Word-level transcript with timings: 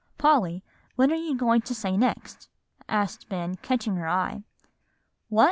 "Polly, 0.17 0.63
what 0.95 1.11
are 1.11 1.15
you 1.15 1.37
going 1.37 1.61
to 1.61 1.75
say 1.75 1.95
next?" 1.95 2.49
asked 2.89 3.29
Ben, 3.29 3.57
catching 3.57 3.97
her 3.97 4.07
eye. 4.07 4.41
"What? 5.29 5.39